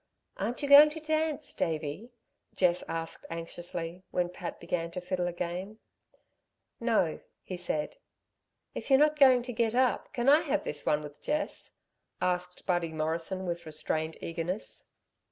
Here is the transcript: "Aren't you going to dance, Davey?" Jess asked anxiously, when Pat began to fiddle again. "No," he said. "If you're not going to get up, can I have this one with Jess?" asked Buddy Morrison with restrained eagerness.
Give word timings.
"Aren't 0.37 0.63
you 0.63 0.67
going 0.67 0.89
to 0.89 0.99
dance, 0.99 1.53
Davey?" 1.53 2.09
Jess 2.55 2.83
asked 2.87 3.23
anxiously, 3.29 4.01
when 4.09 4.29
Pat 4.29 4.59
began 4.59 4.89
to 4.89 4.99
fiddle 4.99 5.27
again. 5.27 5.77
"No," 6.79 7.19
he 7.43 7.55
said. 7.55 7.97
"If 8.73 8.89
you're 8.89 8.97
not 8.97 9.15
going 9.19 9.43
to 9.43 9.53
get 9.53 9.75
up, 9.75 10.11
can 10.11 10.27
I 10.27 10.39
have 10.41 10.63
this 10.63 10.87
one 10.87 11.03
with 11.03 11.21
Jess?" 11.21 11.73
asked 12.19 12.65
Buddy 12.65 12.91
Morrison 12.91 13.45
with 13.45 13.63
restrained 13.67 14.17
eagerness. 14.21 14.85